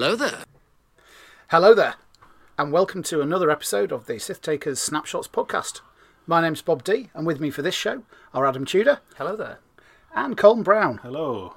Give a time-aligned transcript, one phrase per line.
[0.00, 0.44] Hello there.
[1.48, 1.96] Hello there,
[2.56, 5.82] and welcome to another episode of the Sith Takers Snapshots podcast.
[6.26, 8.02] My name's Bob D, and with me for this show
[8.32, 9.58] are Adam Tudor Hello there.
[10.14, 11.00] and Colin Brown.
[11.02, 11.52] Hello.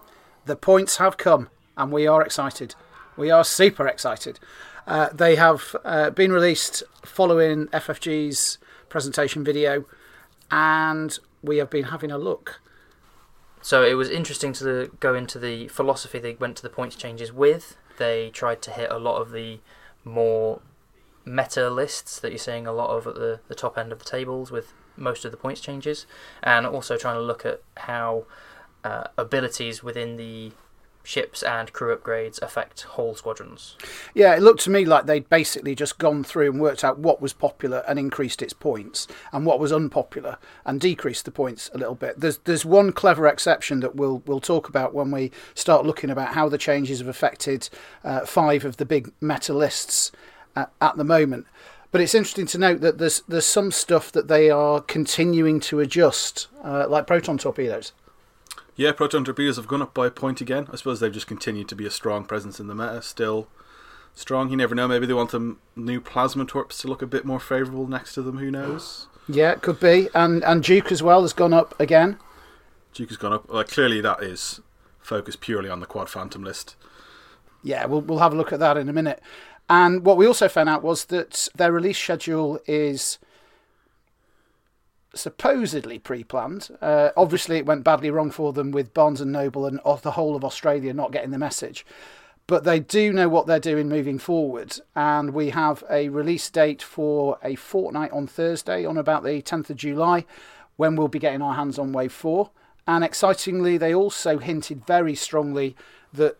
[0.45, 2.75] The points have come, and we are excited.
[3.15, 4.41] We are super excited.
[4.85, 8.57] Uh, they have uh, been released following FFG's
[8.89, 9.85] presentation video,
[10.51, 12.59] and we have been having a look.
[13.61, 17.31] So it was interesting to go into the philosophy they went to the points changes
[17.31, 17.77] with.
[17.97, 19.59] They tried to hit a lot of the
[20.03, 20.61] more
[21.25, 24.05] meta lists that you're seeing a lot of at the, the top end of the
[24.05, 26.05] tables with most of the points changes,
[26.41, 28.25] and also trying to look at how
[28.83, 30.51] uh, abilities within the
[31.03, 33.75] ships and crew upgrades affect whole squadrons.
[34.13, 37.21] Yeah, it looked to me like they'd basically just gone through and worked out what
[37.21, 41.77] was popular and increased its points, and what was unpopular and decreased the points a
[41.77, 42.19] little bit.
[42.19, 46.33] There's there's one clever exception that we'll we'll talk about when we start looking about
[46.33, 47.69] how the changes have affected
[48.03, 50.11] uh, five of the big meta lists
[50.55, 51.45] at, at the moment.
[51.91, 55.79] But it's interesting to note that there's there's some stuff that they are continuing to
[55.79, 57.93] adjust, uh, like proton torpedoes.
[58.75, 60.67] Yeah, proton torpedoes have gone up by a point again.
[60.71, 63.01] I suppose they've just continued to be a strong presence in the meta.
[63.01, 63.47] Still
[64.15, 64.49] strong.
[64.49, 64.87] You never know.
[64.87, 68.21] Maybe they want the new plasma torps to look a bit more favourable next to
[68.23, 68.37] them.
[68.37, 69.07] Who knows?
[69.27, 72.17] Yeah, it could be, and and Duke as well has gone up again.
[72.93, 73.49] Duke has gone up.
[73.51, 74.59] Like clearly, that is
[74.99, 76.75] focused purely on the quad phantom list.
[77.61, 79.21] Yeah, we'll we'll have a look at that in a minute.
[79.69, 83.17] And what we also found out was that their release schedule is
[85.13, 86.69] supposedly pre-planned.
[86.81, 90.35] Uh, obviously, it went badly wrong for them with Barnes and Noble and the whole
[90.35, 91.85] of Australia not getting the message.
[92.45, 96.81] But they do know what they're doing moving forward, and we have a release date
[96.81, 100.25] for a fortnight on Thursday, on about the 10th of July,
[100.75, 102.49] when we'll be getting our hands on Wave 4.
[102.85, 105.77] And excitingly, they also hinted very strongly
[106.11, 106.37] that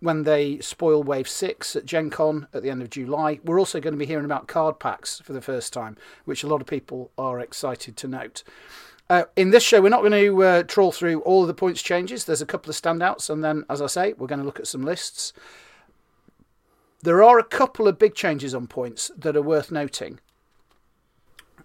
[0.00, 3.80] when they spoil Wave 6 at Gen Con at the end of July, we're also
[3.80, 6.66] going to be hearing about card packs for the first time, which a lot of
[6.66, 8.42] people are excited to note.
[9.10, 11.82] Uh, in this show, we're not going to uh, trawl through all of the points
[11.82, 12.24] changes.
[12.24, 14.68] There's a couple of standouts, and then, as I say, we're going to look at
[14.68, 15.32] some lists.
[17.02, 20.20] There are a couple of big changes on points that are worth noting.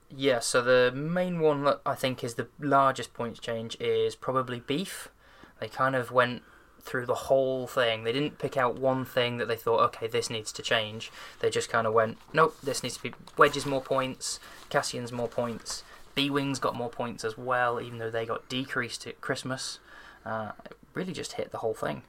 [0.10, 4.60] Yeah, so the main one that I think is the largest points change is probably
[4.62, 5.10] beef.
[5.60, 6.42] They kind of went
[6.86, 8.04] through the whole thing.
[8.04, 11.12] They didn't pick out one thing that they thought, okay, this needs to change.
[11.40, 15.28] They just kind of went, nope, this needs to be Wedge's more points, Cassian's more
[15.28, 15.84] points.
[16.14, 19.80] B Wings got more points as well, even though they got decreased at Christmas.
[20.26, 22.04] Uh, it really just hit the whole thing.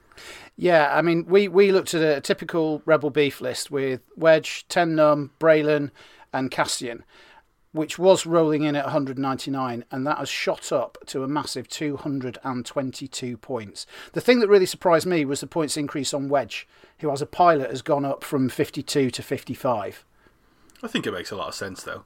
[0.57, 4.95] Yeah, I mean, we, we looked at a typical Rebel Beef list with Wedge, Ten
[4.95, 5.91] Numb, Braylen,
[6.33, 7.03] and Cassian,
[7.77, 13.37] which was rolling in at 199, and that has shot up to a massive 222
[13.37, 13.87] points.
[14.13, 16.67] The thing that really surprised me was the points increase on Wedge,
[16.99, 20.05] who, as a pilot, has gone up from 52 to 55.
[20.83, 22.05] I think it makes a lot of sense though.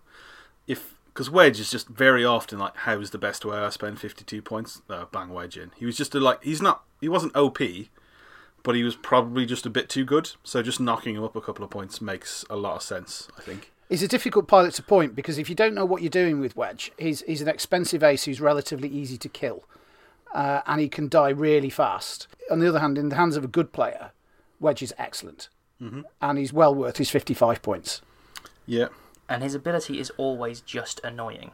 [0.67, 4.41] If because Wedge is just very often like, how's the best way I spend 52
[4.43, 4.81] points?
[4.89, 5.73] Uh, bang Wedge in.
[5.77, 7.59] He was just a, like, he's not, he wasn't OP,
[8.63, 10.31] but he was probably just a bit too good.
[10.45, 13.43] So just knocking him up a couple of points makes a lot of sense, I
[13.43, 13.73] think.
[13.91, 16.55] He's a difficult pilot to point because if you don't know what you're doing with
[16.55, 19.65] Wedge, he's, he's an expensive ace who's relatively easy to kill.
[20.33, 22.29] Uh, and he can die really fast.
[22.53, 24.13] On the other hand, in the hands of a good player,
[24.61, 25.49] Wedge is excellent.
[25.83, 26.03] Mm-hmm.
[26.23, 28.01] And he's well worth his 55 points.
[28.65, 28.89] Yeah.
[29.29, 31.51] And his ability is always just annoying.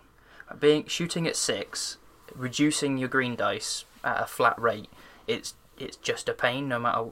[0.61, 1.97] Being shooting at six,
[2.35, 4.89] reducing your green dice at a flat rate,
[5.27, 7.07] it's it's just a pain no matter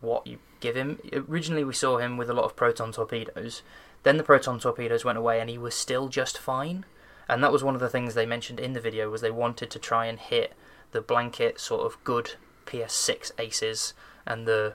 [0.00, 0.98] what you give him.
[1.12, 3.62] Originally, we saw him with a lot of proton torpedoes.
[4.08, 6.86] Then the proton torpedoes went away, and he was still just fine.
[7.28, 9.68] And that was one of the things they mentioned in the video was they wanted
[9.68, 10.54] to try and hit
[10.92, 13.92] the blanket sort of good PS6 aces
[14.26, 14.72] and the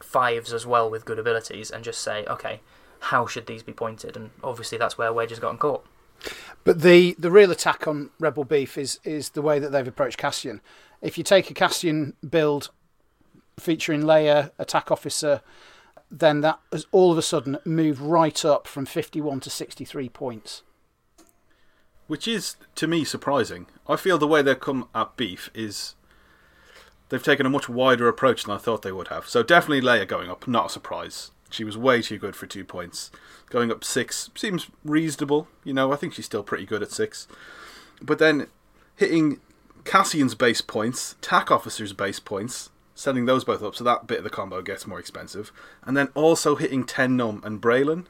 [0.00, 2.62] fives as well with good abilities, and just say, okay,
[2.98, 4.16] how should these be pointed?
[4.16, 5.86] And obviously, that's where Wedge has gotten caught.
[6.64, 10.18] But the, the real attack on Rebel Beef is, is the way that they've approached
[10.18, 10.60] Cassian.
[11.00, 12.70] If you take a Cassian build
[13.56, 15.42] featuring Leia, attack officer,
[16.18, 20.62] then that has all of a sudden moved right up from 51 to 63 points.
[22.06, 23.66] Which is, to me, surprising.
[23.88, 25.94] I feel the way they've come at Beef is
[27.08, 29.28] they've taken a much wider approach than I thought they would have.
[29.28, 31.30] So definitely Leia going up, not a surprise.
[31.50, 33.10] She was way too good for two points.
[33.50, 35.48] Going up six seems reasonable.
[35.64, 37.26] You know, I think she's still pretty good at six.
[38.02, 38.48] But then
[38.96, 39.40] hitting
[39.84, 44.24] Cassian's base points, TAC officer's base points, sending those both up, so that bit of
[44.24, 45.52] the combo gets more expensive.
[45.84, 48.06] And then also hitting Ten Numb and Braylen.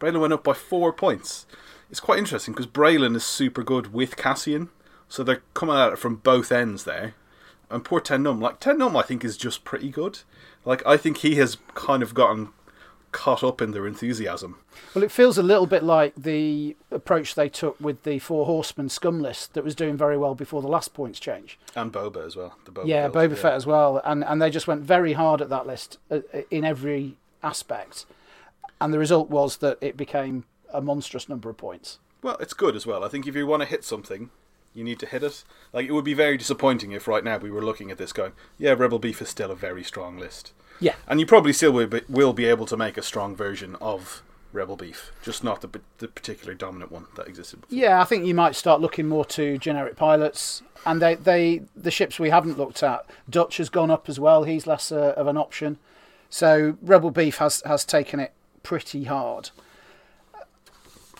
[0.00, 1.46] Braylen went up by four points.
[1.90, 4.70] It's quite interesting because Braylen is super good with Cassian,
[5.08, 7.14] so they're coming at it from both ends there.
[7.70, 10.20] And poor Ten Numb, like Ten Numb, I think is just pretty good.
[10.64, 12.50] Like I think he has kind of gotten
[13.14, 14.58] caught up in their enthusiasm.
[14.92, 18.90] Well, it feels a little bit like the approach they took with the Four Horsemen
[18.90, 21.58] scum list that was doing very well before the last points change.
[21.74, 22.56] And Boba as well.
[22.64, 25.40] The Boba yeah, build, Boba Fett as well, and and they just went very hard
[25.40, 26.20] at that list uh,
[26.50, 28.04] in every aspect,
[28.80, 32.00] and the result was that it became a monstrous number of points.
[32.20, 33.04] Well, it's good as well.
[33.04, 34.30] I think if you want to hit something,
[34.74, 35.44] you need to hit it.
[35.72, 38.32] Like it would be very disappointing if right now we were looking at this going,
[38.58, 40.52] yeah, Rebel Beef is still a very strong list.
[40.80, 43.76] Yeah, And you probably still will be, will be able to make a strong version
[43.80, 44.22] of
[44.52, 47.78] Rebel Beef, just not the, the particular dominant one that existed before.
[47.78, 48.00] yeah.
[48.00, 52.18] I think you might start looking more to generic pilots, and they they the ships
[52.18, 53.06] we haven't looked at.
[53.30, 54.42] Dutch has gone up as well.
[54.44, 55.78] He's less uh, of an option.
[56.28, 58.32] So Rebel Beef has has taken it
[58.64, 59.50] pretty hard.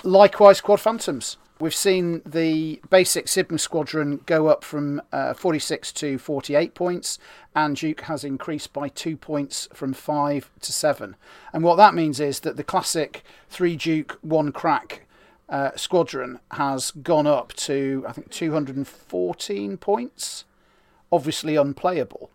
[0.02, 1.36] Likewise, Quad Phantoms.
[1.60, 7.18] We've seen the basic Sigma Squadron go up from uh, 46 to 48 points,
[7.54, 11.14] and Duke has increased by two points from 5 to 7.
[11.52, 15.06] And what that means is that the classic 3 Duke, 1 Crack
[15.48, 20.44] uh, squadron has gone up to, I think, 214 points.
[21.12, 22.30] Obviously unplayable.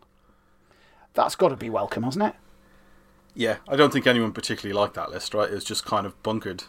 [1.13, 2.35] That's got to be welcome, hasn't it?
[3.35, 5.49] Yeah, I don't think anyone particularly liked that list, right?
[5.49, 6.63] It was just kind of bunkered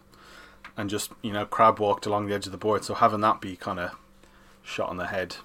[0.76, 2.84] and just, you know, crab walked along the edge of the board.
[2.84, 3.92] So having that be kind of
[4.62, 5.36] shot on the head.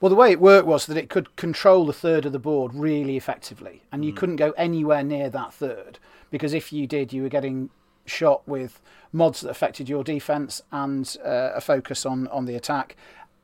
[0.00, 2.74] Well, the way it worked was that it could control a third of the board
[2.74, 5.98] really effectively, and you couldn't go anywhere near that third
[6.30, 7.70] because if you did, you were getting
[8.04, 8.80] shot with
[9.12, 12.96] mods that affected your defense and uh, a focus on on the attack.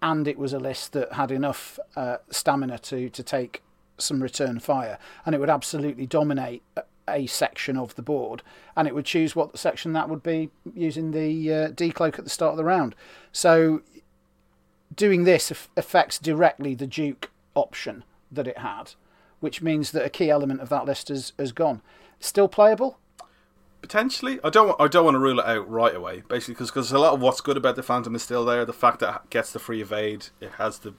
[0.02, 3.62] And it was a list that had enough uh, stamina to to take
[3.96, 6.62] some return fire, and it would absolutely dominate
[7.12, 8.42] a- section of the board,
[8.76, 12.30] and it would choose what section that would be using the uh, decloak at the
[12.30, 12.94] start of the round.
[13.32, 13.82] So
[14.94, 18.94] doing this affects directly the Duke option that it had,
[19.40, 21.82] which means that a key element of that list has, has gone.
[22.20, 22.98] Still playable?
[23.80, 24.80] Potentially, I don't.
[24.80, 26.22] I don't want to rule it out right away.
[26.28, 28.64] Basically, because a lot of what's good about the Phantom is still there.
[28.64, 30.94] The fact that it gets the free evade, it has the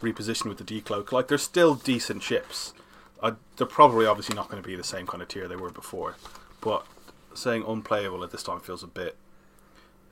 [0.00, 1.10] reposition with the decloak.
[1.10, 2.74] Like they're still decent ships.
[3.22, 5.70] I, they're probably obviously not going to be the same kind of tier they were
[5.70, 6.16] before.
[6.60, 6.86] But
[7.34, 9.16] saying unplayable at this time feels a bit,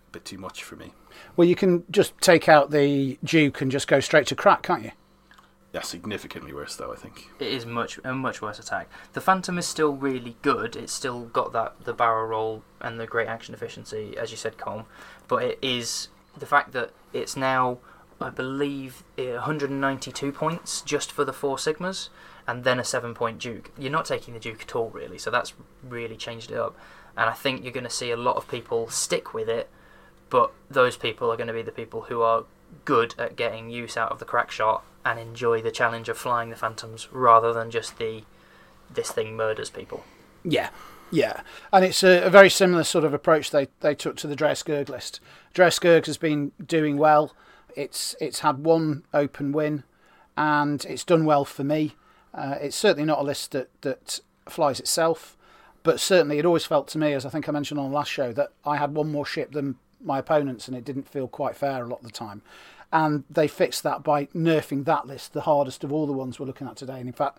[0.08, 0.92] a bit too much for me.
[1.36, 4.84] Well, you can just take out the Duke and just go straight to crack, can't
[4.84, 4.92] you?
[5.72, 6.92] Yeah, significantly worse though.
[6.92, 7.28] I think.
[7.38, 8.88] It is much a much worse attack.
[9.12, 10.74] The Phantom is still really good.
[10.74, 14.56] It's still got that the barrel roll and the great action efficiency, as you said,
[14.56, 14.86] Colm.
[15.28, 17.78] But it is the fact that it's now,
[18.20, 22.08] I believe, eh, 192 points just for the four sigmas,
[22.46, 23.70] and then a seven-point Duke.
[23.78, 25.18] You're not taking the Duke at all, really.
[25.18, 26.76] So that's really changed it up.
[27.16, 29.68] And I think you're going to see a lot of people stick with it,
[30.28, 32.44] but those people are going to be the people who are
[32.84, 36.50] good at getting use out of the crack shot and enjoy the challenge of flying
[36.50, 38.22] the phantoms rather than just the
[38.92, 40.04] this thing murders people.
[40.44, 40.70] Yeah,
[41.10, 41.42] yeah,
[41.72, 44.54] and it's a, a very similar sort of approach they, they took to the Drea
[44.88, 45.20] list.
[45.54, 47.32] Drea has been doing well.
[47.76, 49.84] It's it's had one open win,
[50.36, 51.96] and it's done well for me.
[52.32, 55.36] Uh, it's certainly not a list that that flies itself,
[55.82, 58.10] but certainly it always felt to me, as I think I mentioned on the last
[58.10, 61.56] show, that I had one more ship than my opponents, and it didn't feel quite
[61.56, 62.42] fair a lot of the time.
[62.92, 66.46] And they fixed that by nerfing that list, the hardest of all the ones we're
[66.46, 67.38] looking at today, and in fact,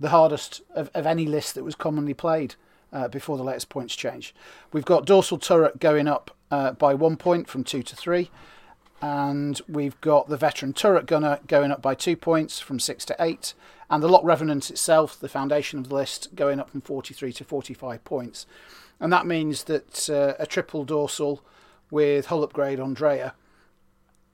[0.00, 2.54] the hardest of, of any list that was commonly played
[2.92, 4.34] uh, before the latest points change.
[4.72, 8.30] We've got dorsal turret going up uh, by one point from two to three,
[9.00, 13.16] and we've got the veteran turret gunner going up by two points from six to
[13.20, 13.54] eight,
[13.90, 17.44] and the Lok Revenant itself, the foundation of the list, going up from 43 to
[17.44, 18.46] 45 points.
[19.00, 21.42] And that means that uh, a triple dorsal
[21.90, 23.34] with hull upgrade on Drea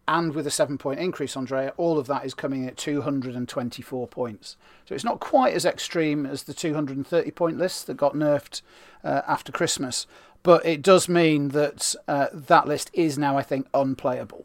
[0.07, 4.09] and with a seven point increase on Drea, all of that is coming at 224
[4.09, 4.57] points.
[4.87, 8.61] So it's not quite as extreme as the 230 point list that got nerfed
[9.03, 10.07] uh, after Christmas,
[10.43, 14.45] but it does mean that uh, that list is now, I think, unplayable.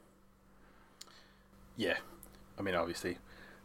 [1.79, 1.99] Yeah,
[2.57, 3.19] I mean, obviously,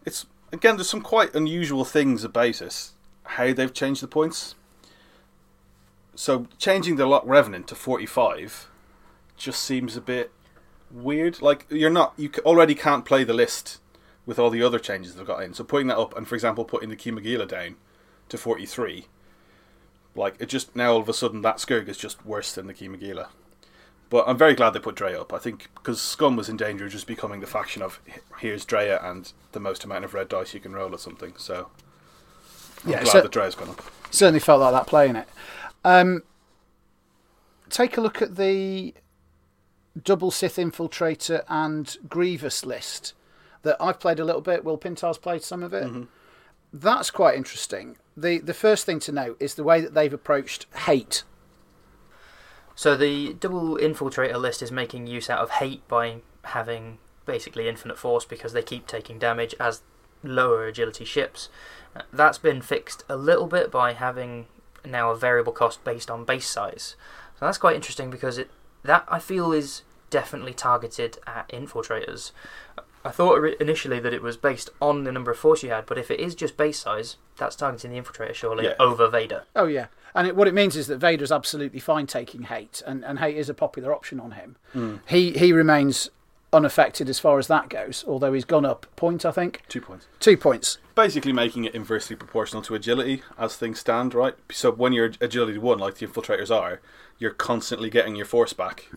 [0.07, 0.77] it's again.
[0.77, 2.91] There's some quite unusual things about it.
[3.25, 4.55] How they've changed the points.
[6.15, 8.69] So changing the Lok Revenant to 45
[9.37, 10.31] just seems a bit
[10.93, 11.43] weird.
[11.43, 13.81] Like you're not, you already can't play the list
[14.27, 15.53] with all the other changes they've got in.
[15.53, 17.75] So putting that up, and for example, putting the Kimogila down
[18.29, 19.09] to 43,
[20.15, 22.75] like it just now all of a sudden that Scurrg is just worse than the
[22.75, 23.27] Kimogila.
[24.11, 25.33] But I'm very glad they put Drea up.
[25.33, 28.01] I think because Scum was in danger of just becoming the faction of
[28.39, 31.35] here's Drea and the most amount of red dice you can roll or something.
[31.37, 31.69] So
[32.85, 33.83] I'm Yeah, glad so- that Drea's gone up.
[34.11, 35.29] certainly felt like that playing it.
[35.85, 36.23] Um,
[37.71, 38.95] take a look at the
[40.01, 43.15] double Sith infiltrator and Grievous list.
[43.63, 44.63] that I've played a little bit.
[44.63, 45.91] Will Pintar's played some of it.
[46.71, 47.97] That's quite interesting.
[48.15, 51.23] the The first thing to note is the way that they've approached hate.
[52.75, 57.99] So the double infiltrator list is making use out of hate by having basically infinite
[57.99, 59.83] force because they keep taking damage as
[60.23, 61.49] lower agility ships.
[61.95, 64.47] Uh, That's been fixed a little bit by having
[64.85, 66.97] now a variable cost based on base size.
[67.39, 68.51] So that's quite interesting because it
[68.83, 72.33] that I feel is definitely targeted at infiltrators.
[73.05, 75.99] I thought initially that it was based on the number of force you had, but
[75.99, 78.75] if it is just base size, that's targeting the infiltrator surely Yeah.
[78.81, 79.45] over Vader.
[79.55, 83.05] Oh yeah, and it, what it means is that Vader's absolutely fine taking hate, and,
[83.05, 84.57] and hate is a popular option on him.
[84.73, 84.97] Hmm.
[85.07, 86.09] He he remains
[86.53, 89.81] unaffected as far as that goes, although he's gone up a point, I think, Two
[89.81, 90.07] points.
[90.21, 90.79] two points.
[90.95, 94.35] Basically, making it inversely proportional to agility as things stand, right?
[94.53, 96.81] So when you're agility one, like the infiltrators are,
[97.19, 98.89] you're constantly getting your force back,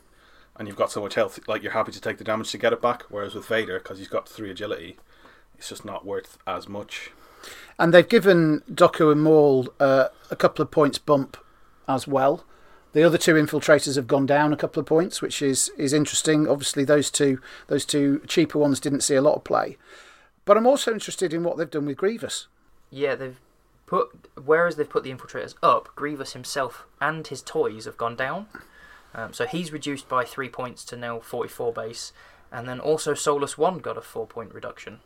[0.57, 2.73] and you've got so much health, like you're happy to take the damage to get
[2.73, 3.03] it back.
[3.09, 4.97] Whereas with Vader, because he's got three agility,
[5.57, 7.11] it's just not worth as much.
[7.79, 11.37] And they've given Dooku and Maul uh, a couple of points bump
[11.87, 12.43] as well.
[12.93, 16.47] The other two infiltrators have gone down a couple of points, which is is interesting.
[16.47, 19.77] Obviously, those two those two cheaper ones didn't see a lot of play.
[20.45, 22.47] But I'm also interested in what they've done with Grievous.
[22.89, 23.39] Yeah, they've
[23.85, 28.47] put whereas they've put the infiltrators up, Grievous himself and his toys have gone down.
[29.15, 32.11] Um, so he's reduced by three points to now 44 base,
[32.51, 34.99] and then also Soulless One got a four point reduction.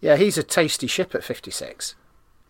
[0.00, 1.94] Yeah, he's a tasty ship at 56.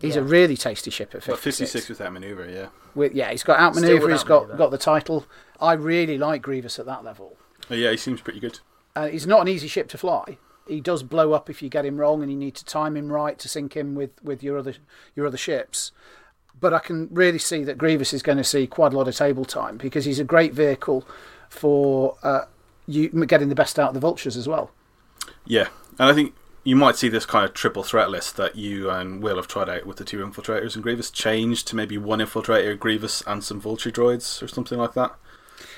[0.01, 1.73] He's a really tasty ship at But 56.
[1.73, 2.67] 56 without maneuver, yeah.
[2.95, 3.97] With, yeah, he's got outmaneuver.
[3.97, 4.59] Still He's without got manoeuvre.
[4.59, 5.27] got the title.
[5.61, 7.37] I really like Grievous at that level.
[7.71, 8.59] Oh, yeah, he seems pretty good.
[8.95, 10.37] Uh, he's not an easy ship to fly.
[10.69, 13.11] He does blow up if you get him wrong, and you need to time him
[13.11, 14.75] right to sync him with, with your other
[15.15, 15.93] your other ships.
[16.61, 19.17] But I can really see that Grievous is going to see quite a lot of
[19.17, 21.07] table time because he's a great vehicle
[21.49, 22.43] for uh,
[22.87, 24.71] you getting the best out of the vultures as well.
[25.45, 25.69] Yeah,
[25.99, 26.35] and I think
[26.65, 29.69] you might see this kind of triple threat list that you and Will have tried
[29.69, 33.61] out with the two infiltrators and Grievous changed to maybe one infiltrator, Grievous, and some
[33.61, 35.15] vulture droids or something like that.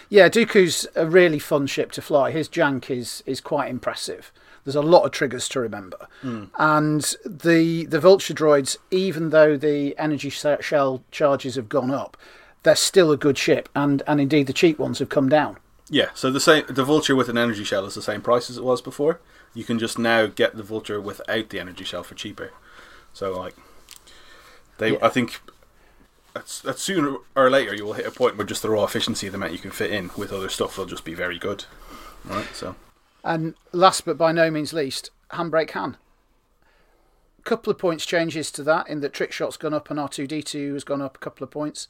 [0.08, 2.30] Yeah, Dooku's a really fun ship to fly.
[2.30, 4.32] His jank is is quite impressive.
[4.66, 9.96] There's a lot of triggers to remember, and the the vulture droids, even though the
[9.96, 12.16] energy shell charges have gone up,
[12.64, 15.56] they're still a good ship, and and indeed the cheap ones have come down.
[15.88, 18.58] Yeah, so the same the vulture with an energy shell is the same price as
[18.58, 19.20] it was before.
[19.54, 22.50] You can just now get the vulture without the energy shell for cheaper.
[23.12, 23.54] So like,
[24.78, 24.98] they Yeah.
[25.00, 25.40] I think.
[26.34, 29.32] That sooner or later you will hit a point where just the raw efficiency, of
[29.32, 31.64] the amount you can fit in with other stuff, will just be very good.
[32.26, 32.74] Right, so
[33.24, 35.96] And last but by no means least, handbrake Han.
[37.44, 40.84] Couple of points changes to that in that trick shot's gone up and R2D2 has
[40.84, 41.86] gone up a couple of points.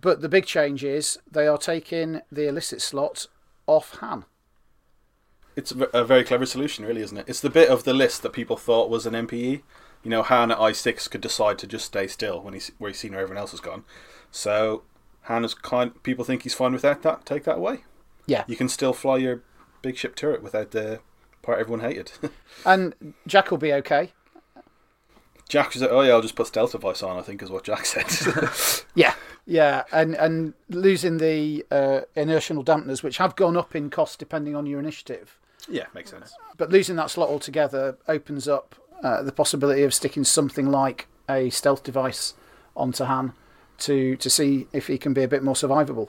[0.00, 3.26] But the big change is they are taking the illicit slot
[3.66, 4.24] off Han.
[5.54, 7.28] It's a very clever solution, really, isn't it?
[7.28, 9.62] It's the bit of the list that people thought was an NPE.
[10.02, 12.98] You know, Han at I6 could decide to just stay still when he's where he's
[12.98, 13.84] seen where everyone else has gone.
[14.30, 14.82] So
[15.22, 16.02] Han is kind.
[16.02, 17.24] People think he's fine without that.
[17.24, 17.84] Take that away.
[18.26, 18.44] Yeah.
[18.46, 19.42] You can still fly your
[19.86, 21.00] big ship turret without the
[21.42, 22.10] part everyone hated.
[22.64, 24.12] And Jack will be okay.
[25.48, 27.64] Jack was like, "Oh yeah, I'll just put stealth device on." I think is what
[27.64, 28.06] Jack said.
[28.94, 29.14] Yeah,
[29.46, 34.56] yeah, and and losing the uh, inertial dampeners, which have gone up in cost depending
[34.56, 35.38] on your initiative,
[35.68, 36.34] yeah, makes sense.
[36.56, 38.74] but losing that slot altogether opens up
[39.04, 42.34] uh, the possibility of sticking something like a stealth device
[42.74, 43.34] onto Han
[43.78, 46.08] to to see if he can be a bit more survivable.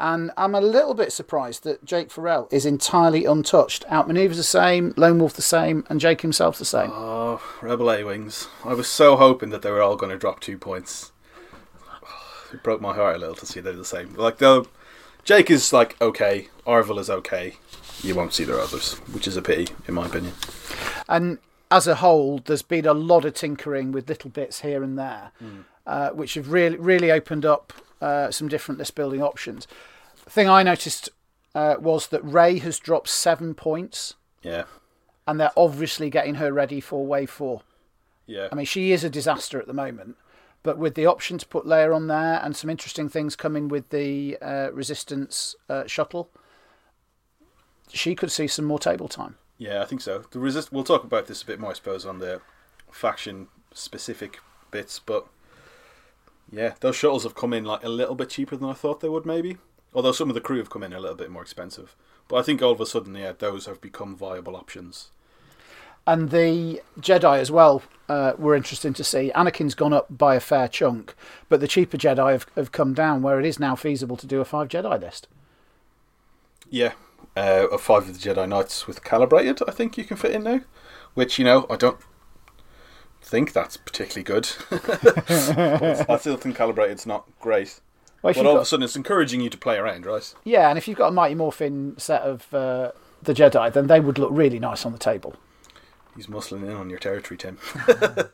[0.00, 3.84] And I'm a little bit surprised that Jake Farrell is entirely untouched.
[3.88, 6.90] Outmaneuvers the same, Lone Wolf the same, and Jake himself the same.
[6.92, 8.46] Oh, Rebel A wings!
[8.64, 11.12] I was so hoping that they were all going to drop two points.
[12.52, 14.14] It broke my heart a little to see they're the same.
[14.14, 14.66] Like though,
[15.22, 17.56] Jake is like okay, Arvel is okay.
[18.02, 20.32] You won't see their others, which is a pity, in my opinion.
[21.08, 21.38] And
[21.70, 25.32] as a whole, there's been a lot of tinkering with little bits here and there,
[25.86, 29.66] uh, which have really really opened up uh, some different list building options.
[30.24, 31.08] The thing I noticed
[31.54, 34.64] uh, was that Rey has dropped seven points, Yeah,
[35.26, 37.62] and they're obviously getting her ready for wave four.
[38.26, 40.16] yeah, I mean, she is a disaster at the moment,
[40.62, 43.88] but with the option to put Leia on there and some interesting things coming with
[43.90, 46.30] the uh, Resistance uh, shuttle,
[47.90, 49.36] she could see some more table time.
[49.56, 49.80] yeah.
[49.82, 50.24] I think so.
[50.30, 50.72] The resist.
[50.72, 52.40] We'll talk about this a bit more, I suppose, on the
[52.90, 54.40] faction specific
[54.70, 55.26] bits, but
[56.50, 59.08] yeah, those shuttles have come in like a little bit cheaper than I thought they
[59.08, 59.58] would, maybe.
[59.94, 61.96] Although some of the crew have come in a little bit more expensive,
[62.28, 65.10] but I think all of a sudden, yeah, those have become viable options.
[66.06, 69.30] And the Jedi as well uh, were interesting to see.
[69.34, 71.14] Anakin's gone up by a fair chunk,
[71.48, 74.40] but the cheaper Jedi have, have come down where it is now feasible to do
[74.40, 75.26] a five Jedi list.
[76.70, 76.92] Yeah,
[77.36, 80.44] uh, of five of the Jedi Knights with calibrated, I think you can fit in
[80.44, 80.60] now,
[81.14, 81.98] which you know I don't
[83.28, 84.48] think that's particularly good.
[86.08, 87.80] I still think calibrated's not great.
[88.22, 90.34] Well, But you've all of a sudden, it's encouraging you to play around, right?
[90.44, 92.90] yeah, and if you've got a Mighty Morphin set of uh,
[93.22, 95.36] the Jedi, then they would look really nice on the table.
[96.16, 97.58] He's muscling in on your territory, Tim.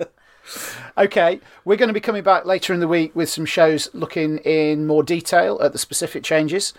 [0.98, 4.36] Okay, we're going to be coming back later in the week with some shows looking
[4.38, 6.74] in more detail at the specific changes.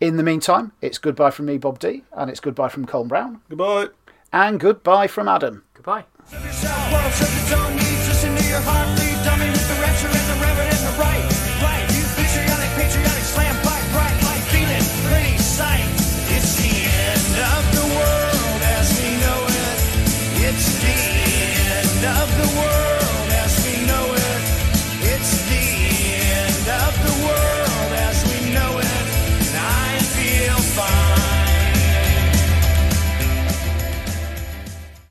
[0.00, 3.42] In the meantime, it's goodbye from me, Bob D, and it's goodbye from Colin Brown,
[3.50, 3.88] Goodbye.
[4.32, 5.64] and goodbye from Adam.
[5.74, 6.06] Goodbye.
[6.92, 9.24] Well, set the tone, needs listen to your heartbeat.
[9.24, 10.71] Dummy with the rapture and the reverend.